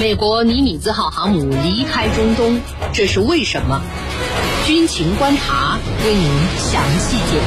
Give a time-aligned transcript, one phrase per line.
[0.00, 2.60] 美国尼米兹号航母离开中东，
[2.92, 3.82] 这是为什么？
[4.66, 7.46] 军情观察为您详细解读。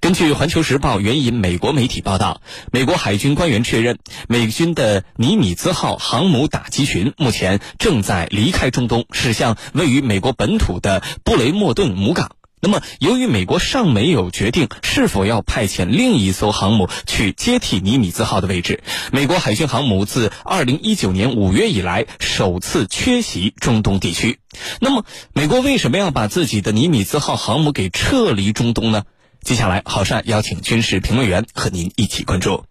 [0.00, 2.40] 根据《环球时报》援引美国媒体报道，
[2.72, 3.98] 美国海军官员确认，
[4.28, 12.30] 美军的尼米兹号航母打击群目前正在离开中东，驶向位于美国本土的布雷默顿母港。
[12.62, 24.40] 那么，由于美国尚没有决定是否要派遣另一艘航母去接替尼米兹号的位置，美国海军航母自2019年5月以来首次缺席中东地区。
[24.78, 29.04] 那么，美国为什么要把自己的尼米兹号航母给撤离中东呢？
[29.42, 32.64] 接下来，郝善邀请军事评论员和您一起关注。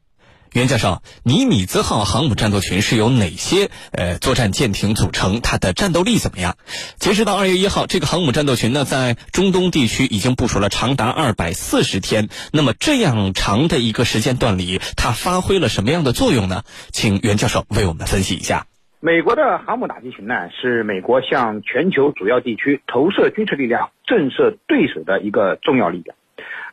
[0.54, 5.42] 袁教授，尼米兹号航母战斗群是由哪些呃作战舰艇组成？
[5.42, 6.58] 它的战斗力怎么样？
[6.98, 12.30] 截止到二月一号，这个航母战斗群呢，在中东地区已经部署了长达二百四十天。
[12.52, 16.64] 那么这样长的一个时间段里，它发挥了什么样的作用呢？
[16.92, 18.66] 请袁教授为我们分析一下。
[19.02, 26.18] 美国的航母打击群呢，是美国向全球主要地区投射军事力量、震慑对手的一个重要力量。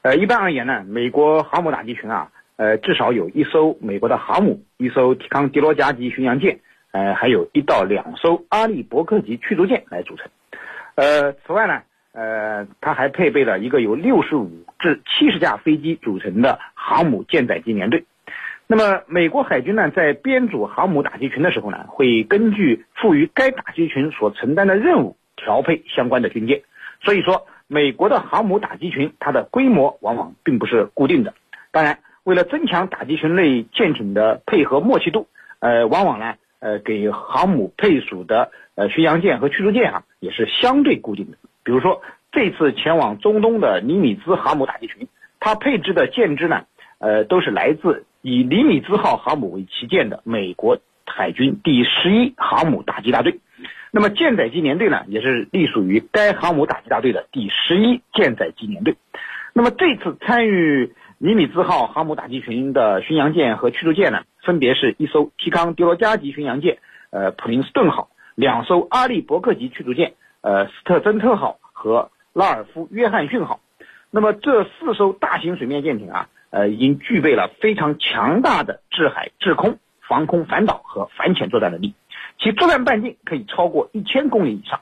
[0.00, 2.28] 呃，一般而言呢，美国航母打击群啊。
[2.56, 6.58] 呃，至少有一艘美国的航母，一艘提康迪罗加级巡洋舰，
[6.90, 10.26] 呃，还有一到两艘阿利伯克级驱逐舰来组成。
[10.94, 11.82] 呃，此外呢，
[12.12, 18.06] 呃，它还配备了一个由六十五至七十架飞机组成的航母舰载机联队。
[18.66, 26.62] 那么，美国海军呢，在编组航母打击群的时候呢，会根据赋予该打击群所承担的任务调配相关的军舰。
[27.02, 31.34] 所以说，美国的航母打击群它的规模往往并不是固定的。
[31.70, 31.98] 当然。
[32.26, 35.28] 为了增强打击群类舰艇的配合默契度，
[35.60, 41.36] 呃，往往呢，呃，给航母配属的呃巡洋舰和驱逐舰啊，也是相对固定的。
[41.62, 45.06] 比如说，这次前往中东的尼米兹航母打击群，
[45.38, 46.64] 它配置的舰只呢，
[46.98, 53.38] 呃，都是来自以尼米兹号航母为旗舰的美国海军第十一航母打击大队。
[53.92, 58.96] 那么舰载机联队呢，也是隶属于该航母打击大队的第十一舰载机联队。
[59.52, 60.92] 那么这次参与。
[61.18, 66.76] 尼米兹号航母打击群的巡洋舰和驱逐舰呢，分别是一艘提康迪罗加级巡洋舰，
[67.08, 70.12] 呃，普林斯顿号；两艘阿利伯克级驱逐舰，
[70.42, 73.60] 呃，斯特珍特号和拉尔夫约翰逊号。
[74.10, 81.94] 那么这四艘大型水面舰艇啊，呃，已经具备了非常强大的制海、制空、防空、反导和反潜作战能力，
[82.38, 84.80] 其作战半径可以超过一千公里以上。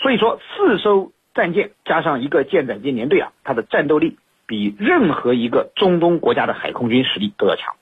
[0.00, 4.16] 所以说，四艘战舰加上一个舰载机联队啊，它的战斗力。
[4.46, 7.74] 比任何一个中东国家的海空军实力都要强，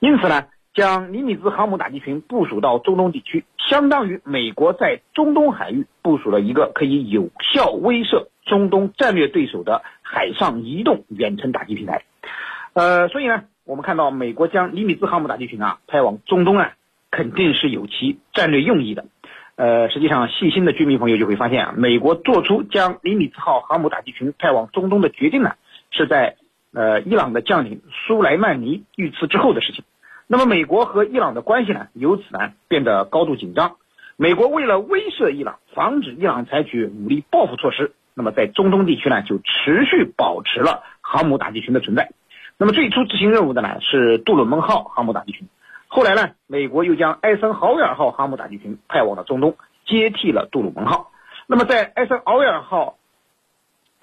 [0.00, 12.02] 因此呢，将尼米兹航母打击群部署到中东地区，相当于美国在中东海域部署了一个可以有效威慑中东战略对手的海上移动远程打击平台。
[12.72, 16.72] 呃，所以呢，我们看到美国将尼米兹航母打击群啊派往中东啊，
[17.10, 19.04] 肯定是有其战略用意的。
[19.56, 25.56] 呃，实际上细心的居民朋友就会发现啊，美国做出将尼米兹号航母打击群派往中东的决定呢。
[25.90, 26.36] 是在
[26.72, 29.84] 呃伊朗的将领苏莱曼尼遇刺之后的事情。
[30.26, 33.76] 那么美国和伊朗的关系呢，由此呢变得高度紧张。
[34.16, 42.10] 美国为了威慑伊朗，防止伊朗采取武力报复措施，那么在中东地区呢就持续保持了航母打击群的存在。
[42.58, 45.48] 那么最初执行任务的呢是杜鲁门号航母打击群，
[45.86, 49.56] 后来呢美国又将艾森豪威尔号航母打击群派往了中东，
[49.86, 51.10] 接替了杜鲁门号。
[51.46, 52.98] 那么在艾森豪威尔号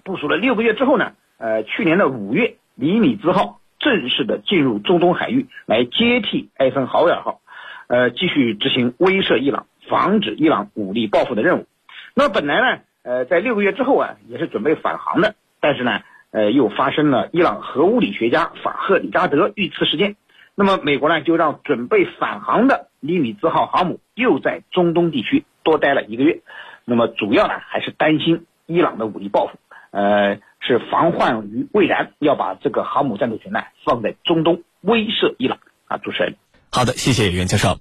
[0.03, 1.12] 部署了六个月之后呢？
[1.38, 7.41] 呃，去年的五月，尼米兹号正式的进入中东海域，来接替艾森豪威尔号，
[7.88, 11.68] 呃，继续执行威慑伊朗、防止伊朗武力报复的任务。
[12.13, 16.00] 那本来呢，呃，在六个月之后啊，也是准备返航的，但是呢，
[16.31, 20.16] 呃，又发生了伊朗核物理学家法赫里扎德遇刺事件。
[20.56, 26.40] 那么美国呢，就让准备返航的尼米兹号航母又在中东地区多待了一个月。
[26.85, 29.57] 那么主要呢，还是担心伊朗的武力报复，
[29.91, 30.40] 呃。
[30.65, 35.97] 是防患于未然，要把这个航母战斗群呢放在中东威慑伊朗啊！
[35.97, 36.37] 主持人，
[36.71, 37.77] 好的，谢谢袁教授。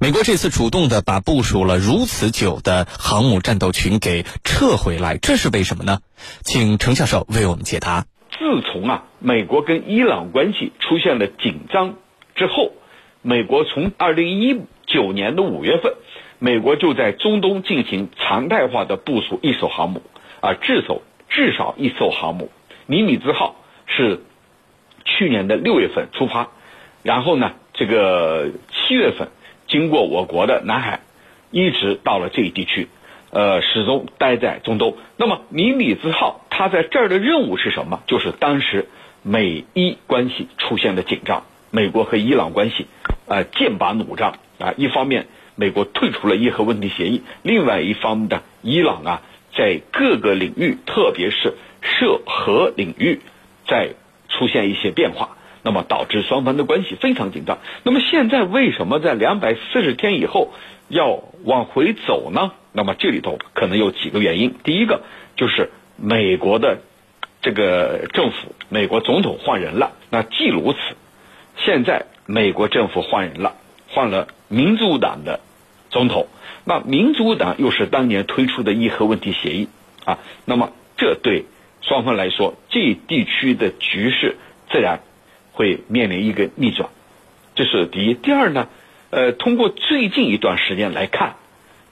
[0.00, 6.00] 美国这次主动的把部署了如此久的航母战斗群给撤回来，这是为什么呢？
[6.42, 8.06] 请程教授为我们解答。
[8.36, 11.94] 自从啊，美国跟伊朗关系出现了紧张
[12.34, 12.72] 之后，
[13.22, 15.94] 美国从二零一九年的五月份，
[16.40, 20.02] 美国就在中东进行常态化的部署一艘航母
[20.40, 21.02] 啊，这艘。
[21.34, 22.52] 至少一艘航母，
[22.86, 24.20] 尼米兹号是
[25.04, 26.50] 去年的六月份出发，
[27.02, 29.30] 然后呢，这个七月份
[29.66, 31.00] 经过我国的南海，
[31.50, 32.86] 一直到了这一地区，
[33.30, 34.96] 呃，始终待在中东。
[35.16, 38.04] 那么尼米兹号它在这儿的任务是什么？
[38.06, 38.86] 就是当时
[39.22, 41.42] 美伊关系出现了紧张，
[41.72, 42.86] 美国和伊朗关系
[43.26, 45.26] 呃剑拔弩张啊，一方面
[45.56, 49.22] 美国退出了伊核问题协议，另外一方面的伊朗啊
[49.56, 53.20] 在各个领域，特别是涉核领域，
[53.68, 53.90] 在
[54.28, 57.58] 出现一些变化，那么导致双方的关系非常紧张。
[57.84, 60.50] 那么现在为什么在两百四十天以后
[60.88, 62.52] 要往回走呢？
[62.72, 65.02] 那么这里头可能有几个原因，第一个
[65.36, 66.80] 就是美国的
[67.40, 69.92] 这个政府，美国总统换人了。
[70.10, 70.78] 那既如此，
[71.56, 73.54] 现在美国政府换人了，
[73.88, 75.38] 换了民主党的
[75.90, 76.26] 总统。
[76.64, 79.68] 那民主党又是当年推出的伊核问题协议
[80.04, 81.44] 啊，那么这对
[81.82, 84.36] 双方来说，这地区的局势
[84.70, 85.00] 自然
[85.52, 86.88] 会面临一个逆转。
[87.54, 88.14] 这是第一。
[88.14, 88.68] 第二呢，
[89.10, 91.36] 呃，通过最近一段时间来看。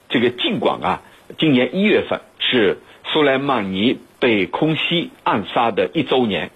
[0.08, 1.02] 这个尽管啊，
[1.38, 2.76] 今年一月份是
[3.06, 6.50] 苏莱曼尼被空袭暗杀的一周年，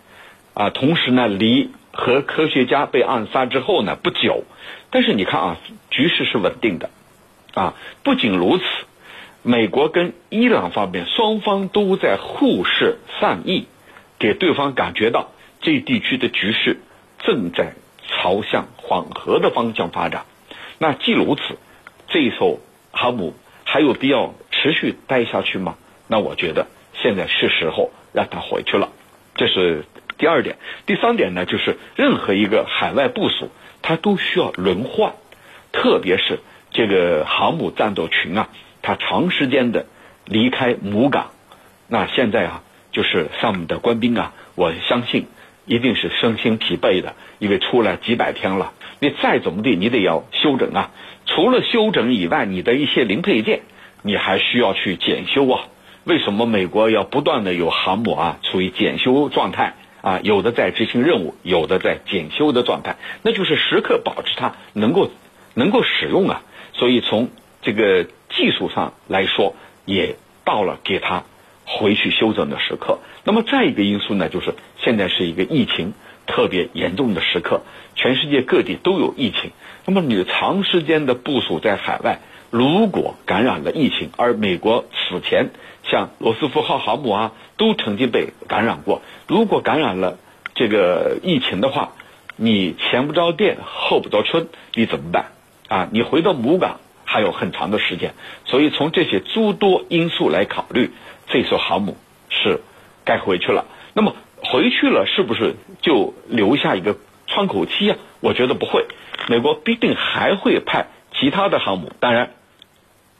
[0.53, 4.45] 啊，同时呢，离核科学家被暗杀之后呢不久，
[4.91, 5.57] 但是你看啊，
[5.91, 6.91] 局势是稳定的，
[7.57, 8.65] 啊，不仅如此，
[9.43, 13.67] 美国跟伊朗方面双方都在互示善意，
[14.19, 15.31] 给对方感觉到
[15.61, 16.79] 这地区的局势
[17.19, 17.73] 正在
[18.07, 20.27] 朝向缓和的方向发展。
[20.79, 21.59] 那既如此，
[22.09, 22.61] 这艘
[22.93, 23.35] 航母。
[23.69, 25.77] 还有必要持续待下去吗？
[26.07, 28.91] 那我觉得现在是时候让它回去了。
[29.35, 29.85] 这是
[30.19, 30.57] 第二点。
[30.87, 33.51] 第三点呢，就是任何一个海外部署，
[33.83, 35.15] 它都需要轮换，
[35.73, 36.39] 特别是
[36.71, 38.49] 这个航母战斗群啊，
[38.83, 39.87] 它长时间的
[40.25, 41.31] 离开母港，
[41.89, 45.27] 那现在啊，就是上面的官兵啊，我相信
[45.65, 50.91] 一定是身心疲惫的，因为出来几百天了，你再怎么地，你得要休整啊。
[51.27, 53.63] 除了休整以外，你的一些零配件，
[54.03, 55.65] 你还需要去检修啊。
[56.05, 60.21] 为什么美国要不断的有航母啊处于检修状态啊？
[60.23, 65.11] 有的在执行任务，有的在检修的状态，那就是时刻保持它能够
[65.57, 66.43] 能够使用啊。
[66.75, 67.31] 所以从
[67.63, 71.25] 这个技术上来说，也到了给它
[71.65, 72.99] 回去休整的时刻。
[73.25, 75.95] 那么再一个因素呢，就是现在是一个疫情
[76.27, 77.63] 特别严重的时刻，
[77.95, 79.51] 全世界各地都有疫情。
[79.85, 82.21] 那么你长时间的部署在海外，
[82.51, 85.51] 如果感染了疫情，而美国此前
[85.85, 89.03] 像罗斯福号航母啊，都曾经被感染过。
[89.27, 90.19] 如果感染了
[90.55, 91.93] 这个疫情的话，
[92.37, 95.33] 你前不着店后不着村，你怎么办
[95.69, 95.89] 啊？
[95.91, 98.15] 你回到母港还有很长的时间，
[98.45, 100.91] 所以从这些诸多因素来考虑，
[101.29, 101.97] 这艘航母
[102.29, 102.61] 是
[103.05, 103.67] 该回去了。
[103.95, 106.97] 那么回去了，是不是就留下一个
[107.27, 107.97] 窗口期啊？
[108.21, 108.87] 我觉得不会。
[109.29, 112.31] 美国必定还会派其他的航母，当然，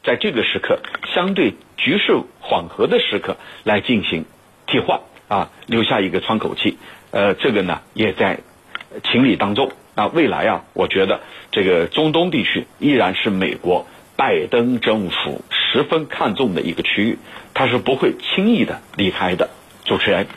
[0.03, 0.79] 在这个时刻，
[1.13, 4.25] 相对局势缓和的时刻来进行
[4.67, 6.77] 替换啊，留下一个窗口期。
[7.11, 8.39] 呃，这个呢也在
[9.03, 9.71] 情理当中。
[9.97, 11.21] 那未来啊，我觉得
[11.51, 17.17] 这个中东地区依然是美国拜登政府十分看重的一个区域，
[17.55, 19.49] 他是不会轻易的离开的。
[19.85, 20.27] 主持人，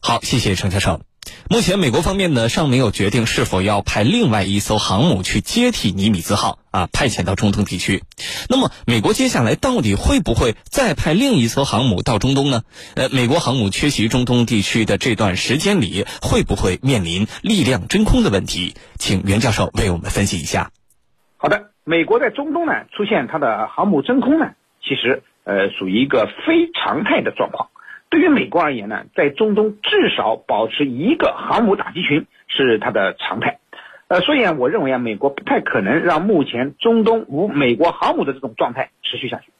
[0.00, 1.11] 好，谢谢程教授。
[1.50, 8.02] 目前，美国方面呢尚没有决定是否要派另外一艘航母去接替尼米兹号啊，派遣到中东地区。
[8.48, 12.62] 那么，美国接下来到底会不会再派另一艘航母到中东呢？
[12.94, 18.74] 呃，美国航母缺席中东地区的这段时间里，会不会面临力量真空的问题？
[18.98, 20.70] 请袁教授为我们分析一下。
[21.36, 24.52] 好的，美国在中东呢出现它的航母真空呢，
[24.82, 27.68] 其实呃属于一个非常态的状况。
[28.12, 33.58] 对于美国而言呢，在中东至少保持一个航母打击群是它的常态，
[34.08, 39.50] 呃，所以啊，我认为啊，美国不太可能让目前中东无美国航母的这种状态持续下去。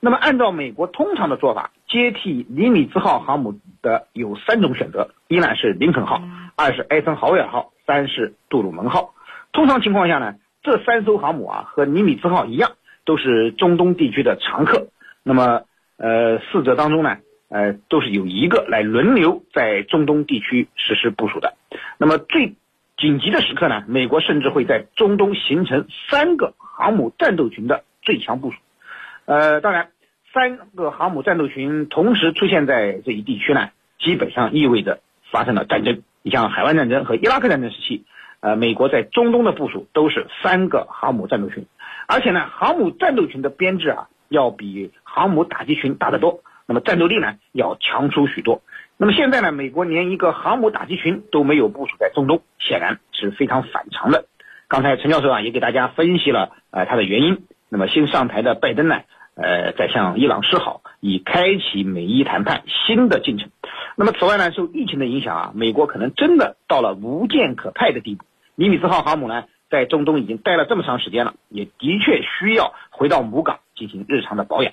[0.00, 6.22] 那么，按照美国通常的做法，接替尼米兹号航母的有三种选择：一呢是林肯号，
[6.56, 9.12] 二是艾森豪威尔号，三是杜鲁门号。
[9.52, 12.70] 通常情况下呢，这三艘航母啊和尼米兹号一样，
[13.04, 14.86] 都是中东地区的常客。
[15.22, 15.64] 那么，
[15.98, 17.18] 呃，四者当中呢？
[17.48, 21.54] 呃，都是有一个来轮流在中东地区实施部署的。
[21.96, 22.54] 那么最
[22.96, 28.58] 紧急的时刻呢，美国甚至会在中东形成三个航母战斗群的最强部署。
[29.24, 29.90] 呃，当然，
[30.34, 35.00] 三个航母战斗群同时出现在这一地区呢，基本上意味着
[35.30, 36.02] 发生了战争。
[36.22, 38.04] 你像海湾战争和伊拉克战争时期，
[38.40, 41.66] 呃，美国在中东的部署都是三个航母战斗群，
[42.06, 46.42] 而且呢，航母战斗群的编制啊，要比航母打击群大得多。
[46.68, 48.60] 那么战斗力呢要强出许多。
[48.98, 54.26] 那么现在呢，美国连一个航母打击群都没有部署在中东，显然是非常反常的。
[54.68, 57.46] 刚才陈教授啊也给大家分析了呃它的原因。
[57.70, 59.00] 那么新上台的拜登呢，
[59.34, 63.50] 呃在向伊朗示好，以开启美伊谈判新的进程。
[63.96, 68.24] 那么此外呢，受疫情的影响啊，美国可能真的到了无舰可派的地步。
[68.56, 74.72] 尼米兹号航母呢，在中东已经待了这么长时间了，也的确需要回到母港进行日常的保养。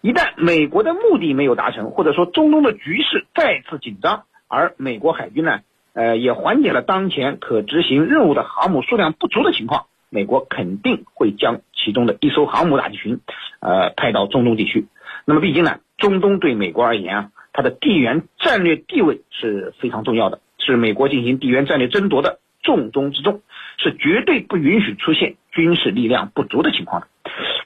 [0.00, 5.60] 一旦美国的目的没有达成，或者说中东的局势再次紧张，而美国海军呢，
[5.92, 13.20] 呃，也缓解了当前可执行任务的航母数量不足的情况，美国肯定会将其中的一艘航母打击群，
[13.60, 14.86] 呃，派到中东地区。
[15.24, 23.42] 那么，毕竟呢，中东对美国而言啊，它的地缘战略地位是非常重要的，是美国进行地缘战略争夺的重中之重，
[23.78, 27.08] 是绝对不允许出现军事力量不足的情况的。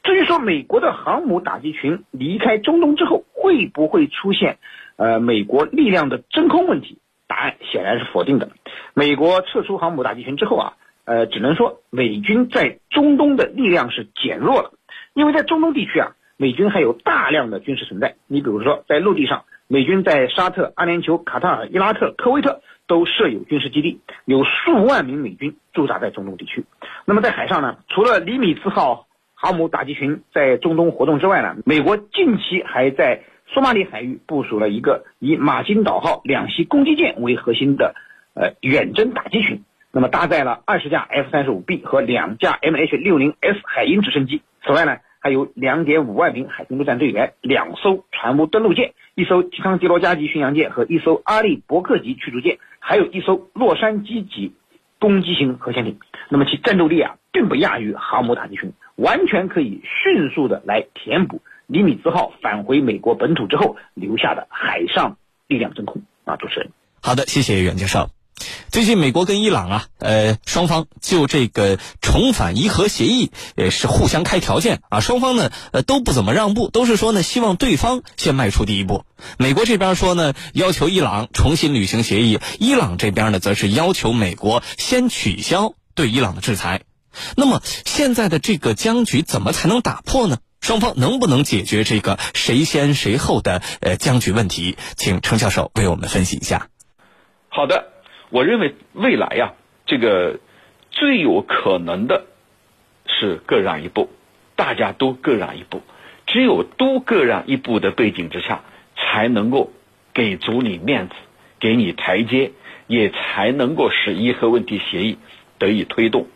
[0.03, 4.59] 至于说美国的航母打击群离开中东之后会不会出现，
[4.97, 6.99] 呃，美国力量的真空问题？
[7.29, 8.51] 答案显然是否定的。
[8.95, 10.73] 美国撤出航母打击群之后啊，
[11.05, 14.73] 呃，只能说美军在中东的力量是减弱了，
[15.15, 18.17] 因为在中东地区啊，美军还有大量的军事存在。
[18.27, 26.65] 你比如说在陆地上，美军在沙特、阿联酋、卡塔尔、伊拉克、科威特都设有军事基地，有数万名美军驻扎在中东地区。
[27.07, 29.07] 那么在海上呢，除了尼米兹号。
[29.43, 37.97] 航母打击群在中东活动之外呢，美国近期还在索马里海域部署了一个以马金岛号两栖攻击舰为核心的
[38.35, 54.55] 呃远征打击群，那么搭载了二十架 F 三十五 B 和两架 MH 六零 S 海鹰直升机，此外呢还有两点五万名海军陆战队员，两艘船坞登陆舰，一艘提康迪罗加级巡洋舰和一艘阿利伯克级驱逐舰，还有一艘洛杉矶级
[55.01, 58.73] 攻击型核潜艇，那么其战斗力啊并不亚于航母打击群。
[59.03, 65.17] 完全可以迅速的来填补尼米兹号返回美国本土之后留下的海上
[65.49, 66.37] 力量真空啊！
[66.37, 68.11] 主持人，好的，谢谢袁教授。
[68.71, 75.01] 最近，美国跟伊朗啊，呃，双方就这个重返伊核协议，呃，是互相开条件啊。
[75.01, 79.05] 双方呢，呃，都不怎么让步，都是说呢，希望对方先迈出第一步。
[79.39, 86.83] 美国这边说呢，要求伊朗重新履行协议；伊朗这边呢，则是要求美国先取消对伊朗的制裁。
[87.37, 90.39] 那么现在的这个僵局怎么才能打破呢？
[90.61, 94.77] 双方能不能解决这个谁先谁后的呃僵局问题？
[94.97, 96.69] 请程教授为我们分析一下。
[97.49, 97.89] 好的，
[98.31, 99.55] 我认为未来呀，
[99.87, 100.39] 这个
[100.93, 102.27] 最有可能的
[103.07, 104.09] 是各让一步，
[104.55, 105.83] 大家都各让一步，
[106.29, 108.63] 只有都各让一步的背景之下，
[108.97, 109.73] 才能够
[110.15, 111.15] 给足你面子，
[111.59, 112.53] 给你台阶，
[112.87, 115.19] 也才能够使伊核问题协议
[115.59, 116.29] 得以推动。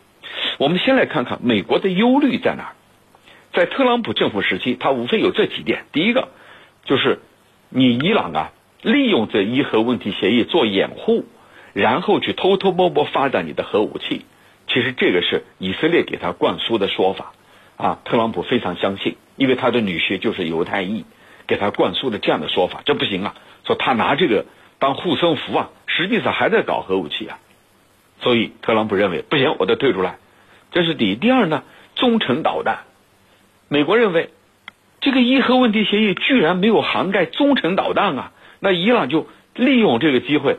[0.57, 2.73] 我们先来看看美国的忧虑在哪儿。
[3.53, 6.29] 在特朗普政府时期，他无非有这几点：第一个，
[6.83, 7.19] 就是
[7.69, 11.25] 你伊朗啊，利用这伊核问题协议做掩护，
[11.73, 14.25] 然后去偷偷摸摸发展你的核武器。
[14.67, 17.33] 其实这个是以色列给他灌输的说法
[17.77, 17.99] 啊。
[18.03, 21.05] 特朗普非常相信，因为他的女婿就是犹太裔，
[21.47, 23.35] 给他灌输的这样的说法，这不行啊。
[23.65, 24.45] 说他拿这个
[24.79, 27.39] 当护身符啊，实际上还在搞核武器啊。
[28.21, 30.17] 所以特朗普认为不行，我得退出来。
[30.71, 31.63] 这是第一，第二呢？
[31.95, 32.81] 中程导弹，
[33.69, 34.29] 美国认为
[35.01, 38.31] 这个伊核问题协议居然没有涵盖中程导弹啊！
[38.59, 40.57] 那伊朗就利用这个机会，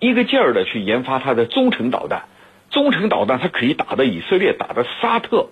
[0.00, 2.24] 一个劲儿的去研发它的中程导弹。
[2.70, 5.50] 中程导弹它可以打的以色列，打的沙特，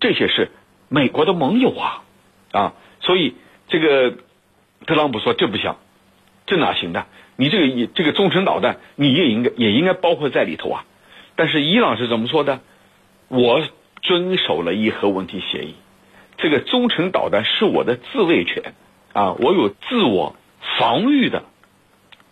[0.00, 0.50] 这些是
[0.90, 2.02] 美国的盟友啊
[2.52, 2.74] 啊！
[3.00, 3.36] 所以
[3.68, 4.18] 这个
[4.86, 5.76] 特朗普说这不行，
[6.46, 7.06] 这哪行的？
[7.36, 10.84] 你这个这个中程导弹你也应该也应该包括在里头啊！
[11.36, 12.60] 但是伊朗是怎么说的？
[13.28, 13.66] 我
[14.02, 15.74] 遵守了伊核问题协议，
[16.36, 18.74] 这个中程导弹是我的自卫权。
[19.12, 20.34] 啊，我有自我
[20.76, 21.44] 防御的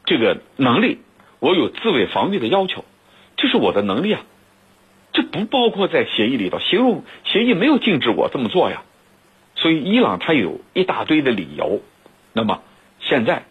[0.04, 0.99] 这个能力，
[1.38, 2.84] 我有自卫防御的要求，
[3.37, 4.22] 这是我的能力啊，
[5.12, 8.82] 这不包括在协议里头，协议协议没有禁止我这么做呀，
[9.54, 11.80] 所以伊朗它有一大堆的理由。
[12.32, 12.62] 那么
[12.99, 13.44] 现在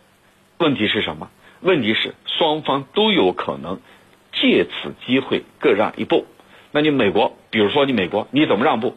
[0.58, 1.30] 问题是什么？
[1.62, 3.80] 问题是双方都有可能
[4.34, 6.26] 借此机会各让一步。
[6.72, 8.96] 那你美国，比如说你美国，你怎么让步？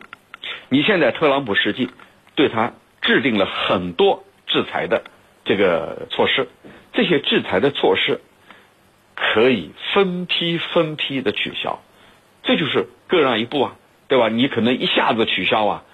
[0.68, 1.90] 你现在特朗普实际
[2.34, 5.04] 对他制定了很多制裁的
[5.44, 6.48] 这个措施，
[6.92, 8.20] 这些制裁的措施
[9.14, 11.82] 可以分批分批的取消，
[12.42, 13.76] 这就是各让一步啊，
[14.08, 14.28] 对吧？
[14.28, 15.84] 你可能一下子取消啊，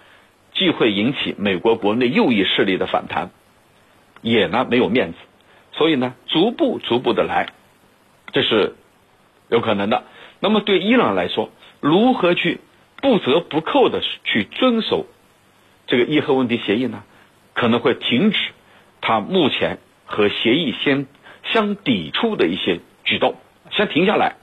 [0.55, 3.31] 既会引起美国国内右翼势力的反弹，
[4.21, 5.19] 也呢没有面子，
[5.73, 7.53] 所以呢逐步逐步的来，
[8.33, 8.75] 这是
[9.49, 10.05] 有可能的。
[10.41, 12.61] 那么对伊朗来说，如何去
[13.01, 15.07] 不折不扣的去遵守
[15.87, 17.03] 这个伊核问题协议呢？
[17.55, 18.39] 可能会停止
[19.01, 21.07] 他目前和协议先
[21.53, 23.37] 相抵触的一些举动，
[23.71, 24.37] 先停下来。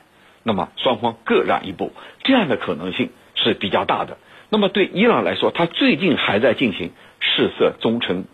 [0.44, 4.18] 那么双方各让一步，这样的可能性是比较大的。
[4.50, 8.26] 那么对伊朗来说，他最近还在进行试射中程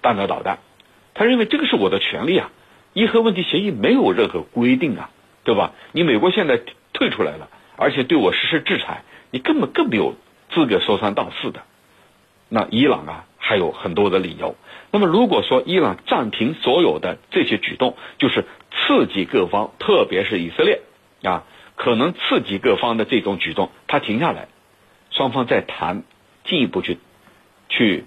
[0.00, 0.58] 弹道导弹，
[1.14, 2.50] 他认为这个是我的权利啊。
[2.92, 5.10] 伊核问题协议没有任何规定啊，
[5.44, 5.72] 对吧？
[5.92, 6.60] 你美国现在
[6.92, 7.48] 退出来了。
[7.76, 10.14] 而且对我实施制裁，你根本更没有
[10.50, 11.62] 资格说三道四的。
[12.48, 14.56] 那伊朗啊，还有很多的理由。
[14.92, 20.82] 那么如果说伊朗暂停所有的这些举动，就是刺激各方，特别是以色列
[21.22, 24.48] 啊，可能刺激各方的这种举动，它停下来，
[25.10, 26.04] 双方再谈，
[26.44, 26.98] 进一步去
[27.68, 28.04] 去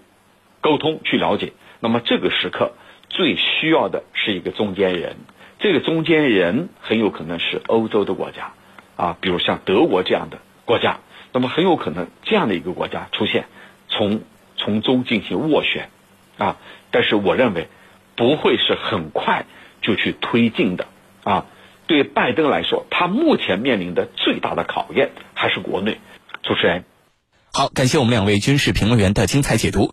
[0.61, 1.51] 沟通、去了解。
[1.81, 2.71] 那么这个时刻
[3.09, 5.17] 最需要的是一个中间人，
[5.59, 8.53] 这个中间人很有可能是欧洲的国家
[8.99, 10.99] 啊，比如像德国这样的国家，
[11.31, 13.45] 那么很有可能这样的一个国家出现，
[13.87, 14.21] 从
[14.57, 15.89] 从中进行斡旋。
[16.37, 16.57] 啊，
[16.91, 17.67] 但是我认为
[18.15, 19.45] 不会是很快
[19.81, 20.87] 就去推进的
[21.23, 21.45] 啊。
[21.87, 25.99] 对拜登来说，他目前面临的最大的考验还是国内。
[26.43, 26.83] 主持人，
[27.53, 29.87] 好，感谢我们两位军事评论员的精彩解读。